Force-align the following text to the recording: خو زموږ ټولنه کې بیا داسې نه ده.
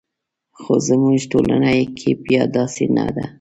خو 0.59 0.73
زموږ 0.87 1.19
ټولنه 1.31 1.69
کې 1.97 2.11
بیا 2.25 2.43
داسې 2.55 2.85
نه 2.97 3.05
ده. 3.15 3.25